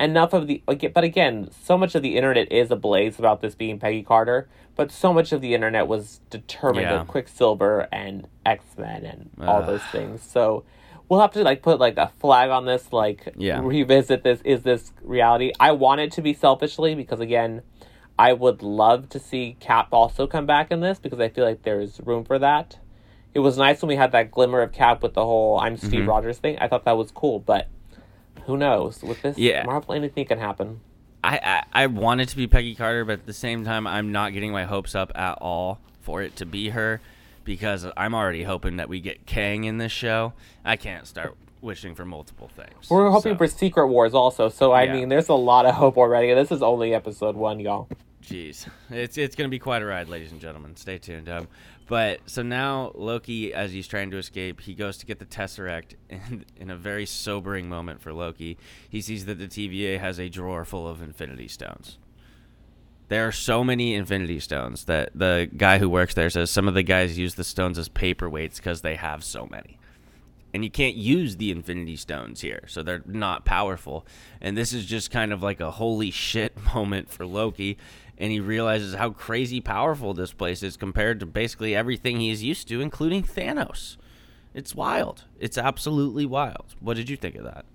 [0.04, 3.80] enough of the but again, so much of the internet is ablaze about this being
[3.80, 7.02] Peggy Carter, but so much of the internet was determined Yeah.
[7.02, 10.22] of Quicksilver and X Men and all those things.
[10.22, 10.64] So
[11.10, 13.62] we'll have to like put like a flag on this, like Yeah.
[13.64, 14.42] revisit this.
[14.44, 15.52] Is this reality?
[15.60, 17.62] I want it to be selfishly because again,
[18.20, 21.64] I would love to see Cap also come back in this because I feel like
[21.64, 22.78] there's room for that.
[23.34, 26.04] It was nice when we had that glimmer of Cap with the whole "I'm Steve
[26.04, 26.08] Mhm.
[26.08, 26.58] Rogers" thing.
[26.60, 27.68] I thought that was cool, but
[28.46, 29.02] who knows?
[29.04, 29.64] With this Yeah.
[29.66, 30.80] Marvel, anything can happen.
[31.24, 31.40] I,
[31.74, 34.34] I I want it to be Peggy Carter, but at the same time, I'm not
[34.34, 37.00] getting my hopes up at all for it to be her
[37.46, 40.34] because I'm already hoping that we get Kang in this show.
[40.66, 42.90] I can't start wishing for multiple things.
[42.90, 44.50] We're hoping So, for Secret Wars also.
[44.50, 44.94] So I Yeah.
[44.96, 46.34] mean, there's a lot of hope already.
[46.34, 47.88] This is only episode one, y'all.
[48.22, 50.76] Jeez, it's it's gonna be quite a ride, ladies and gentlemen.
[50.78, 51.28] Stay tuned.
[51.30, 51.48] Um,
[51.94, 55.94] but so now Loki, as he's trying to escape, he goes to get the Tesseract,
[56.10, 58.58] and in a very sobering moment for Loki,
[58.90, 62.00] he sees that the TVA has a drawer full of Infinity Stones.
[63.10, 66.74] There are so many Infinity Stones that the guy who works there says some of
[66.74, 69.78] the guys use the stones as paperweights because they have so many.
[70.52, 74.06] And you can't use the infinity stones here so they're not powerful.
[74.40, 77.78] And this is just kind of like a holy shit moment for loki
[78.24, 82.68] and he realizes how crazy powerful this place is compared to basically everything he's used
[82.70, 83.98] to including thanos
[84.54, 87.66] it's wild it's absolutely wild what did you think of that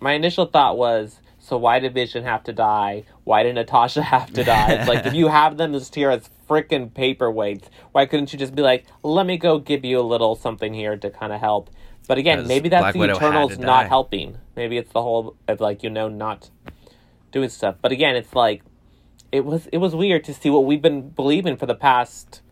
[0.00, 3.04] My initial thought was, so why did Vision have to die?
[3.22, 4.72] Why did Natasha have to die?
[4.72, 8.54] It's like if you have them just here as freaking paperweights, why couldn't you just
[8.54, 11.70] be like, let me go give you a little something here to kind of help?
[12.08, 13.88] But again, maybe that's Black the Widow Eternals not die.
[13.88, 14.38] helping.
[14.56, 16.50] Maybe it's the whole of like you know not
[17.30, 17.76] doing stuff.
[17.80, 18.62] But again, it's like
[19.32, 22.42] it was it was weird to see what we've been believing for the past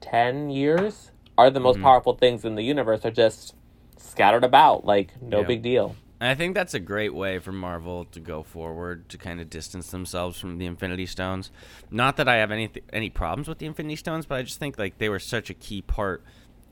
[0.00, 1.84] ten years are the most Mm-hmm.
[1.84, 3.54] powerful things in the universe are just
[3.96, 4.84] scattered about.
[4.84, 5.46] Like no Yeah.
[5.46, 5.96] big deal.
[6.20, 9.48] And I think that's a great way for Marvel to go forward to kind of
[9.48, 11.50] distance themselves from the Infinity Stones.
[11.90, 14.78] Not that I have any any problems with the Infinity Stones, but I just think
[14.78, 16.22] like they were such a key part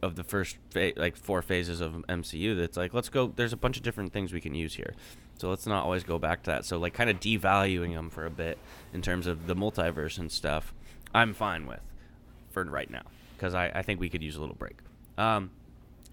[0.03, 3.57] of the first fa- like four phases of MCU that's like let's go there's a
[3.57, 4.95] bunch of different things we can use here.
[5.39, 6.65] So let's not always go back to that.
[6.65, 8.59] So like kind of devaluing them for a bit
[8.93, 10.75] in terms of the multiverse and stuff.
[11.15, 11.81] I'm fine with
[12.51, 13.03] for right now
[13.37, 14.79] because I, I think we could use a little break.
[15.17, 15.51] Um,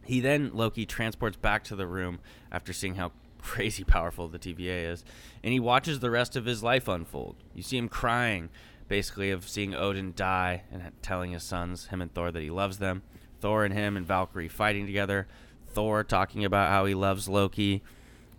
[0.05, 2.19] he then Loki transports back to the room
[2.51, 5.03] after seeing how crazy powerful the TVA is,
[5.43, 7.35] and he watches the rest of his life unfold.
[7.53, 8.49] You see him crying,
[8.87, 12.77] basically of seeing Odin die and telling his sons, him and Thor, that he loves
[12.77, 13.03] them.
[13.45, 15.27] Thor and him and Valkyrie fighting together.
[15.67, 17.83] Thor talking about how he loves Loki,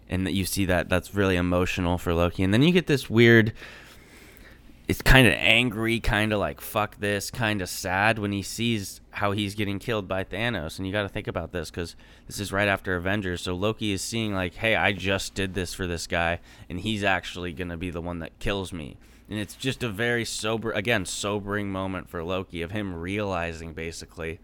[0.09, 2.43] and that you see that that's really emotional for Loki.
[2.43, 3.53] And then you get this weird.
[4.89, 9.01] It's kind of angry, kind of like fuck this, kind of sad when he sees
[9.11, 10.77] how he's getting killed by Thanos.
[10.77, 11.95] And you got to think about this because
[12.27, 13.43] this is right after Avengers.
[13.43, 17.05] So Loki is seeing like, hey, I just did this for this guy, and he's
[17.05, 18.97] actually gonna be the one that kills me
[19.29, 24.39] and it's just a very sober again sobering moment for loki of him realizing basically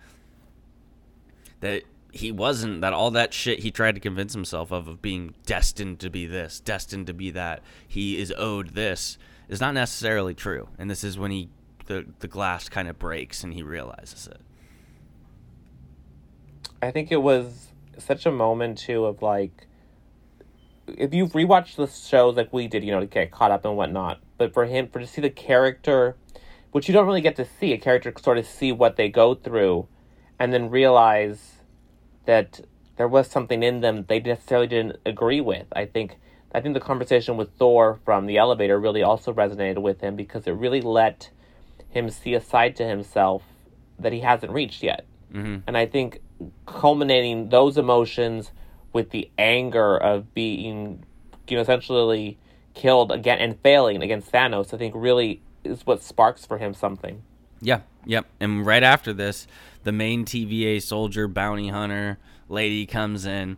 [1.62, 5.35] that he wasn't that all that shit he tried to convince himself of of being
[5.46, 9.16] destined to be this destined to be that he is owed this
[9.48, 10.68] is not necessarily true.
[10.79, 11.48] And this is when he
[11.87, 14.40] the, the glass kind of breaks and he realizes it.
[16.81, 19.66] I think it was such a moment too of like
[20.88, 23.77] if you've rewatched the shows like we did you know to get caught up and
[23.77, 26.16] whatnot but for him for to see the character
[26.72, 29.35] which you don't really get to see a character sort of see what they go
[29.35, 29.87] through
[30.42, 31.59] and then realize
[32.26, 32.61] that
[32.96, 36.16] there was something in them they necessarily didn't agree with i think
[36.52, 40.46] i think the conversation with thor from the elevator really also resonated with him because
[40.46, 41.31] it really let
[41.90, 43.42] him see a side to himself
[43.98, 45.59] that he hasn't reached yet mm-hmm.
[45.66, 46.20] and i think
[46.66, 48.50] culminating those emotions
[48.92, 51.05] with the anger of being
[51.48, 52.38] you know essentially
[52.74, 57.22] killed again and failing against Thanos, I think really is what sparks for him something.
[57.61, 58.26] Yeah, yep.
[58.40, 59.46] And right after this,
[59.85, 62.18] the main TVA soldier bounty hunter
[62.49, 63.57] lady comes in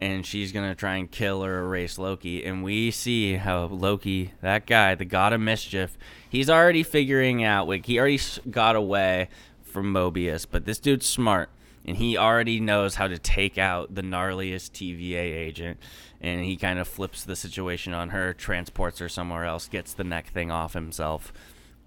[0.00, 2.44] and she's to try and kill or erase Loki.
[2.44, 5.96] And we see how Loki, that guy, the god of mischief,
[6.28, 9.28] he's already figuring out, like, he already got away
[9.62, 11.48] from Mobius, but this dude's smart
[11.86, 15.78] and he already knows how to take out the gnarliest TVA agent.
[16.20, 20.04] And he kind of flips the situation on her, transports her somewhere else, gets the
[20.04, 21.32] neck thing off himself,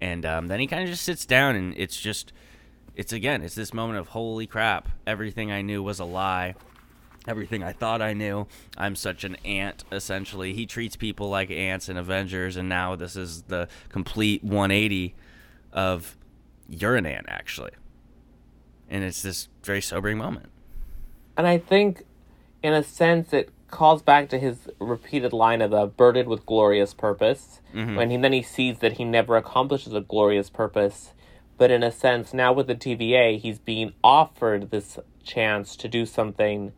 [0.00, 1.56] and um, then he kind of just sits down.
[1.56, 2.32] And it's just,
[2.98, 4.90] it's again, it's this moment of holy crap!
[5.06, 6.54] Everything I knew was a lie.
[7.26, 8.46] Everything I thought I knew.
[8.76, 10.52] I'm such an ant, essentially.
[10.52, 15.14] He treats people like ants in Avengers, and now this is the complete 180
[15.72, 16.16] of
[16.68, 17.70] you're an ant, actually
[18.90, 20.50] and it's this very sobering moment.
[21.36, 22.04] And I think,
[22.62, 26.94] in a sense, it calls back to his repeated line of the burdened with glorious
[26.94, 27.60] purpose.
[27.74, 27.96] Mm-hmm.
[27.96, 31.12] When he then he sees that he never accomplishes a glorious purpose,
[31.58, 36.06] but in a sense, now with the TVA, he's being offered this chance to do
[36.06, 36.72] something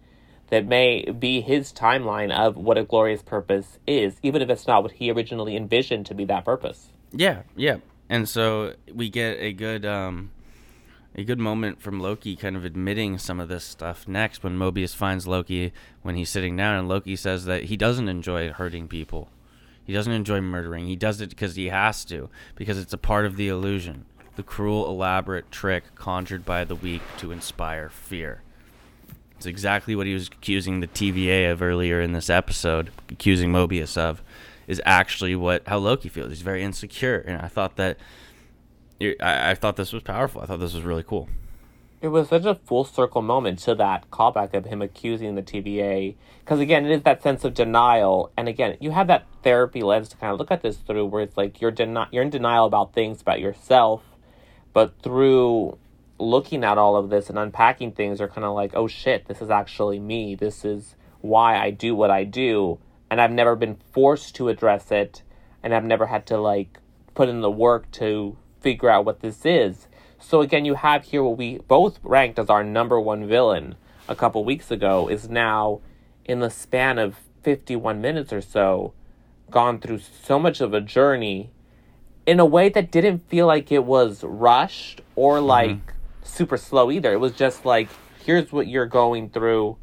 [0.49, 4.83] that may be his timeline of what a glorious purpose is, even if it's not
[4.83, 6.89] what he originally envisioned to be that purpose.
[7.13, 7.77] Yeah, yeah.
[8.09, 10.33] And so we get a good um,
[11.15, 14.95] a good moment from Loki kind of admitting some of this stuff next when Mobius
[14.95, 19.29] finds Loki when he's sitting down and Loki says that he doesn't enjoy hurting people.
[19.85, 20.87] He doesn't enjoy murdering.
[20.87, 24.07] He does it because he has to, because it's a part of the illusion.
[24.37, 28.43] The cruel, elaborate trick conjured by the weak to inspire fear.
[29.37, 33.97] It's exactly what he was accusing the TVA of earlier in this episode, accusing Mobius
[33.97, 34.23] of,
[34.67, 36.29] is actually what how Loki feels.
[36.29, 37.99] He's very insecure, and I thought that
[39.01, 40.43] I, I thought this was powerful.
[40.43, 41.29] I thought this was really cool.
[42.01, 46.15] It was such a full circle moment to that callback of him accusing the TVA.
[46.41, 48.33] Because again, it is that sense of denial.
[48.39, 51.23] And again, you have that therapy lens to kind of look at this through where
[51.23, 54.03] it's like you're, deni- you're in denial about things about yourself.
[54.73, 55.79] But through
[56.19, 59.41] looking at all of this and unpacking things, are kind of like, oh shit, this
[59.41, 60.35] is actually me.
[60.35, 62.79] This is why I do what I do.
[63.11, 65.23] And I've never been forced to address it.
[65.63, 66.79] And I've never had to like
[67.15, 69.89] put in the work to figure out what this is.
[70.19, 73.75] So again, you have here what we both ranked as our number one villain
[74.09, 75.81] a couple weeks ago is now
[76.25, 78.93] in the span of 51 minutes or so
[79.51, 81.51] gone through so much of a journey
[82.31, 85.47] in a way that didn't feel like it was rushed or mm-hmm.
[85.47, 86.23] like mm-hmm.
[86.23, 87.13] super slow either.
[87.13, 87.89] It was just like
[88.25, 89.77] here's what you're going through,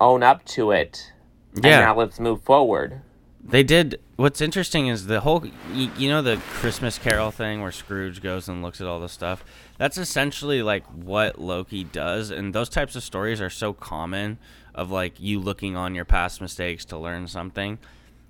[0.00, 1.12] own up to it.
[1.54, 1.80] Yeah.
[1.80, 3.02] now let's move forward.
[3.46, 4.00] They did.
[4.16, 5.44] What's interesting is the whole,
[5.74, 9.08] you, you, know, the Christmas Carol thing where Scrooge goes and looks at all the
[9.08, 9.44] stuff.
[9.76, 14.38] That's essentially like what Loki does, and those types of stories are so common.
[14.74, 17.78] Of like you looking on your past mistakes to learn something,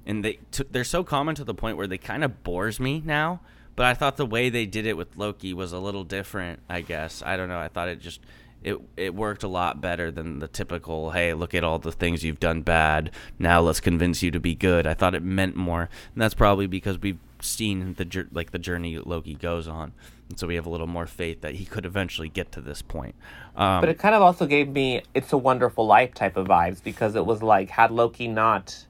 [0.06, 3.02] and they t- they're so common to the point where they kind of bores me
[3.04, 3.40] now.
[3.76, 6.60] But I thought the way they did it with Loki was a little different.
[6.68, 7.58] I guess I don't know.
[7.58, 8.20] I thought it just
[8.64, 12.24] it it worked a lot better than the typical hey look at all the things
[12.24, 15.82] you've done bad now let's convince you to be good i thought it meant more
[15.82, 19.92] and that's probably because we've seen the like the journey loki goes on
[20.30, 22.80] and so we have a little more faith that he could eventually get to this
[22.80, 23.14] point
[23.54, 26.82] um, but it kind of also gave me it's a wonderful life type of vibes
[26.82, 28.86] because it was like had loki not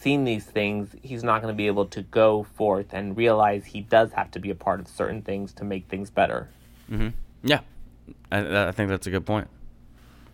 [0.00, 3.80] seen these things he's not going to be able to go forth and realize he
[3.80, 6.48] does have to be a part of certain things to make things better
[6.90, 7.08] mm-hmm.
[7.42, 7.60] yeah
[8.30, 9.48] I, I think that's a good point.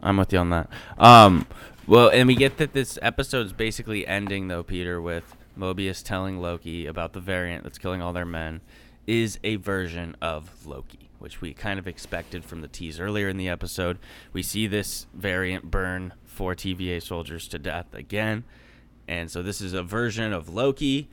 [0.03, 0.69] I'm with you on that.
[0.99, 1.47] Um,
[1.87, 6.41] well, and we get that this episode is basically ending though, Peter, with Mobius telling
[6.41, 8.61] Loki about the variant that's killing all their men
[9.07, 13.37] is a version of Loki, which we kind of expected from the tease earlier in
[13.37, 13.99] the episode.
[14.33, 18.45] We see this variant burn four TVA soldiers to death again,
[19.09, 21.09] and so this is a version of Loki.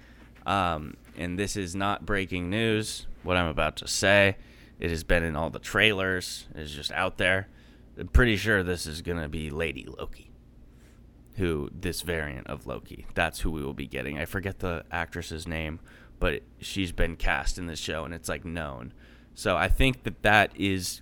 [0.46, 3.08] Um, and this is not breaking news.
[3.24, 4.36] What I'm about to say,
[4.80, 6.48] it has been in all the trailers.
[6.56, 7.48] It's just out there.
[7.98, 10.32] I'm pretty sure this is gonna be Lady Loki,
[11.36, 13.06] who this variant of Loki.
[13.14, 14.18] That's who we will be getting.
[14.18, 15.80] I forget the actress's name,
[16.20, 18.94] but she's been cast in this show, and it's like known.
[19.36, 21.02] So I think that that is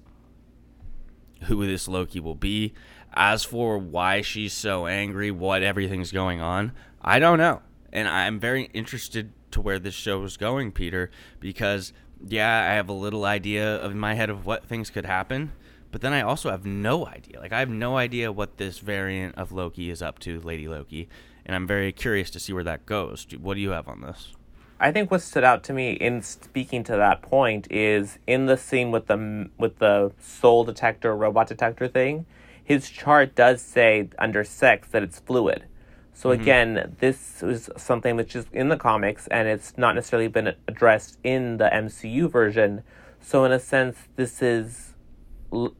[1.43, 2.73] who this Loki will be.
[3.13, 7.61] As for why she's so angry, what everything's going on, I don't know.
[7.91, 11.91] And I'm very interested to where this show is going, Peter, because
[12.25, 15.51] yeah, I have a little idea of in my head of what things could happen,
[15.91, 17.39] but then I also have no idea.
[17.39, 21.09] Like I have no idea what this variant of Loki is up to, Lady Loki,
[21.45, 23.27] and I'm very curious to see where that goes.
[23.39, 24.33] What do you have on this?
[24.79, 28.57] I think what stood out to me in speaking to that point is in the
[28.57, 32.25] scene with the with the soul detector, robot detector thing.
[32.63, 35.65] His chart does say under sex that it's fluid.
[36.13, 36.41] So mm-hmm.
[36.41, 41.17] again, this is something which is in the comics and it's not necessarily been addressed
[41.23, 42.83] in the MCU version.
[43.19, 44.93] So in a sense, this is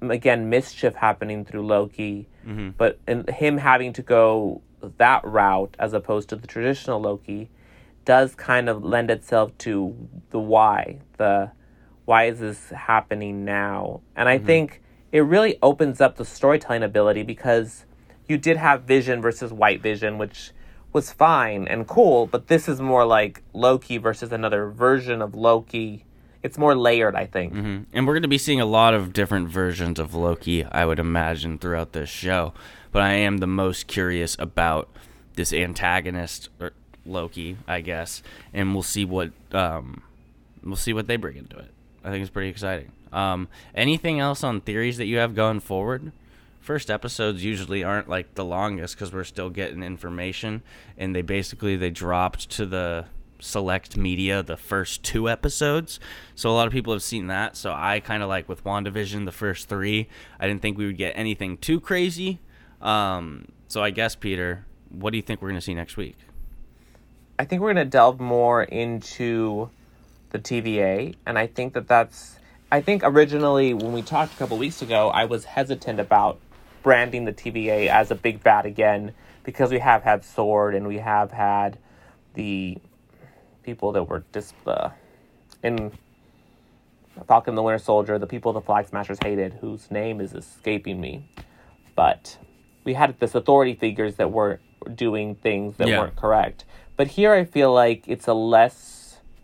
[0.02, 2.72] again mischief happening through Loki, mm-hmm.
[2.72, 4.62] but in him having to go
[4.98, 7.50] that route as opposed to the traditional Loki
[8.06, 9.96] does kind of lend itself to
[10.32, 11.52] the why the
[12.06, 14.48] why is this happening now and i mm-hmm.
[14.48, 14.82] think
[15.12, 17.86] it really opens up the storytelling ability because
[18.28, 20.52] you did have vision versus white vision which
[20.94, 26.06] was fine and cool but this is more like loki versus another version of loki
[26.44, 27.84] it's more layered i think mm-hmm.
[27.94, 31.00] and we're going to be seeing a lot of different versions of loki i would
[31.00, 32.54] imagine throughout this show
[32.92, 34.90] but i am the most curious about
[35.36, 36.74] this antagonist or
[37.06, 38.22] Loki, I guess,
[38.54, 40.04] and we'll see what um,
[40.64, 41.72] we'll see what they bring into it.
[42.04, 42.92] I think it's pretty exciting.
[43.12, 46.12] Um, anything else on theories that you have going forward?
[46.60, 50.62] First episodes usually aren't like the longest because we're still getting information,
[50.98, 53.06] and they basically they dropped to the
[53.40, 56.00] select media the first two episodes.
[56.36, 57.58] So a lot of people have seen that.
[57.58, 60.08] So I kind of like with WandaVision the first three.
[60.40, 62.40] I didn't think we would get anything too crazy.
[62.80, 66.18] Um, so I guess Peter, what do you think we're gonna see next week?
[67.40, 69.70] I think we're to delve more into
[70.30, 72.38] the TVA, and I think that that's.
[72.72, 76.40] I think originally when we talked a couple weeks ago, I was hesitant about
[76.84, 79.14] branding the TVA as a big bad again
[79.44, 81.78] because we have had Sword and we have had
[82.34, 82.78] the
[83.64, 84.90] people that were just uh,
[85.62, 85.92] in
[87.28, 91.26] Falcon the Winter Soldier, the people the Flag Smashers hated, whose name is escaping me.
[91.94, 92.38] But
[92.86, 94.62] we had this authority figures that were
[94.96, 96.00] doing things that yeah.
[96.00, 96.64] weren't correct.
[96.96, 99.01] But here I feel like it's a less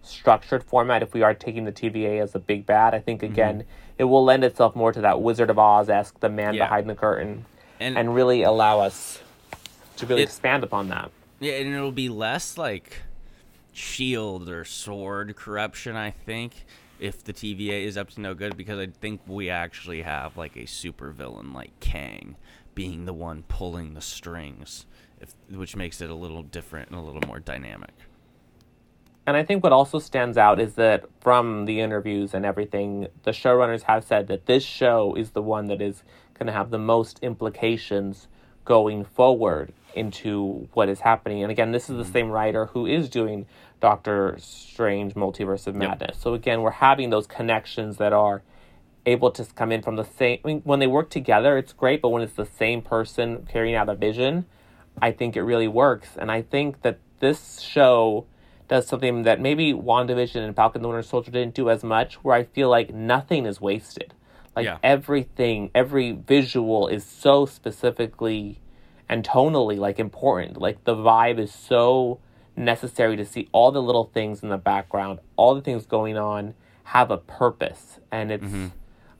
[0.07, 2.93] structured format if we are taking the TVA as a big bad.
[2.93, 3.33] I think, mm-hmm.
[3.33, 3.95] again, mm-hmm.
[3.97, 6.65] it will lend itself more to that Wizard of Oz esque, the man yeah.
[6.65, 7.45] behind the curtain,
[7.79, 9.21] and, and really allow us
[9.97, 11.11] to really it, expand upon that.
[11.39, 13.01] Yeah, and it'll be less like
[13.73, 16.65] shield or sword corruption, I think,
[16.99, 20.57] if the TVA is up to no good, because I think we actually have like
[20.57, 22.35] a super villain like Kang
[22.73, 24.85] being the one pulling the strings
[25.19, 27.93] if, which makes it a little different and a little more dynamic.
[29.28, 33.32] And I think what also stands out is that from the interviews and everything, the
[33.32, 36.01] showrunners have said that this show is the one that is
[36.34, 38.30] going to have the most implications
[38.63, 41.43] going forward into what is happening.
[41.43, 42.13] And again, this is the mm-hmm.
[42.13, 43.45] same writer who is doing
[43.82, 46.15] Doctor Strange Multiverse of Madness.
[46.15, 46.21] Yep.
[46.21, 48.43] So again, we're having those connections that are
[49.05, 52.01] able to come in from the same I mean, when they work together, it's great,
[52.01, 54.45] but when it's the same person carrying out a vision,
[55.01, 56.09] I think it really works.
[56.17, 58.25] And I think that this show
[58.68, 62.36] does something that maybe WandaVision and Falcon the Winter Soldier didn't do as much, where
[62.36, 64.13] I feel like nothing is wasted.
[64.55, 64.78] Like yeah.
[64.84, 68.59] everything, every visual is so specifically
[69.07, 70.59] and tonally like important.
[70.59, 72.20] Like the vibe is so
[72.55, 76.55] necessary to see all the little things in the background, all the things going on
[76.86, 77.99] have a purpose.
[78.11, 78.68] And it's mm-hmm.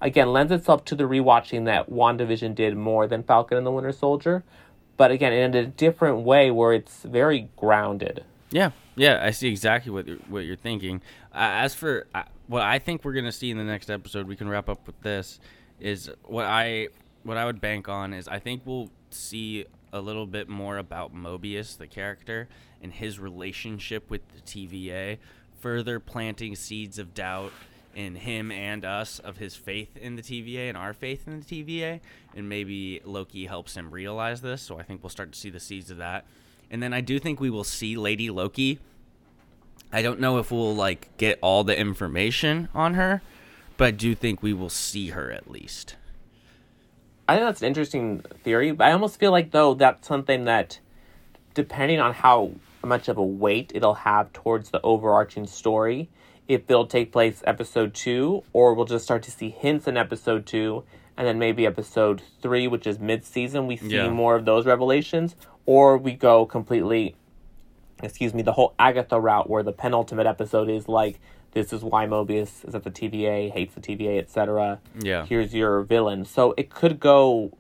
[0.02, 3.92] again lends itself to the rewatching that WandaVision did more than Falcon and the Winter
[3.92, 4.44] Soldier,
[4.98, 8.24] but again in a different way where it's very grounded.
[8.50, 11.02] Yeah, yeah, I see exactly what you're, what you're thinking.
[11.34, 14.36] Uh, as for uh, what I think we're gonna see in the next episode, we
[14.36, 15.40] can wrap up with this.
[15.80, 16.88] Is what I
[17.24, 21.14] what I would bank on is I think we'll see a little bit more about
[21.14, 22.48] Mobius, the character,
[22.82, 25.18] and his relationship with the TVA,
[25.60, 27.52] further planting seeds of doubt
[27.96, 31.46] in him and us of his faith in the TVA and our faith in the
[31.46, 32.00] TVA,
[32.36, 34.62] and maybe Loki helps him realize this.
[34.62, 36.26] So I think we'll start to see the seeds of that.
[36.70, 38.80] And then I do think we will see Lady Loki.
[39.92, 43.22] I don't know if we'll like get all the information on her,
[43.78, 45.96] but I do think we will see her at least.
[47.30, 48.76] I think that's an interesting theory.
[48.80, 50.80] I almost feel like though that's something that,
[51.54, 52.52] depending on how
[52.84, 56.10] much of a weight it'll have towards the overarching story,
[56.48, 60.46] if it'll take place episode two, or we'll just start to see hints in episode
[60.46, 60.84] two,
[61.18, 64.10] and then maybe episode three, which is mid season, we see Yeah.
[64.10, 65.36] more of those revelations,
[65.68, 67.16] or we go completely
[68.04, 71.20] excuse me, the whole Agatha route where the penultimate episode is like,
[71.54, 74.80] this is why Mobius is at the TVA, hates the TVA, etc.
[75.00, 75.26] Yeah.
[75.26, 76.26] Here's your villain.
[76.26, 77.58] So it could go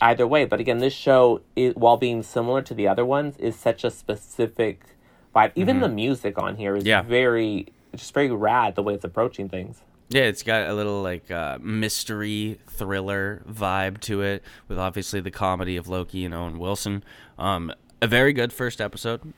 [0.00, 0.44] either way.
[0.44, 3.90] But again, this show, is, while being similar to the other ones, is such a
[3.90, 4.82] specific
[5.34, 5.52] vibe.
[5.54, 6.88] Even the music on here is Mm-hmm.
[6.88, 7.02] Yeah.
[7.02, 9.80] very, just very rad the way it's approaching things.
[10.10, 15.30] Yeah, it's got a little like uh, mystery thriller vibe to it, with obviously the
[15.30, 17.04] comedy of Loki and Owen Wilson.
[17.38, 19.34] Um, a very good first episode,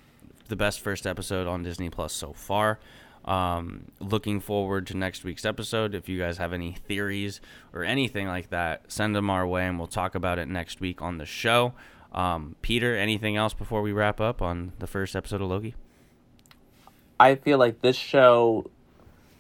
[0.49, 2.79] the best first episode on Disney Plus so far.
[3.25, 5.95] Um, looking forward to next week's episode.
[5.95, 7.41] If you guys have any theories
[7.73, 11.03] or anything like that, send them our way, and we'll talk about it next week
[11.03, 11.75] on the show.
[12.13, 15.75] Um, Peter, anything else before we wrap up on the first episode of Loki?
[17.19, 18.71] I feel like this show,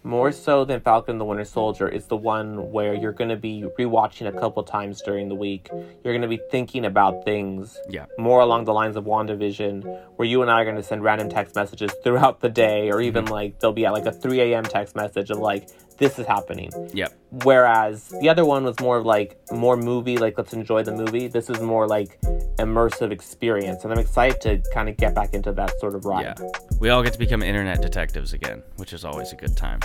[0.03, 3.37] more so than Falcon and the Winter Soldier, is the one where you're going to
[3.37, 5.69] be rewatching a couple times during the week.
[5.73, 8.07] You're going to be thinking about things Yeah.
[8.19, 11.29] more along the lines of WandaVision, where you and I are going to send random
[11.29, 13.35] text messages throughout the day, or even mm-hmm.
[13.35, 14.65] like there'll be at like a 3 a.m.
[14.65, 15.69] text message of like,
[16.01, 16.73] this is happening.
[16.95, 17.13] Yep.
[17.45, 21.29] Whereas the other one was more of like more movie, like let's enjoy the movie.
[21.29, 22.21] This is more like
[22.59, 26.23] immersive experience, and I'm excited to kind of get back into that sort of ride.
[26.23, 26.49] Yeah.
[26.81, 29.81] We all get to become internet detectives again, which is always a good time.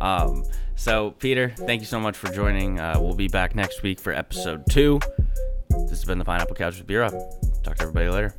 [0.00, 0.44] Um,
[0.74, 2.80] so, Peter, thank you so much for joining.
[2.80, 5.00] Uh, we'll be back next week for episode two.
[5.68, 7.12] This has been the Pineapple Couch with Brob.
[7.62, 8.34] Talk to everybody later.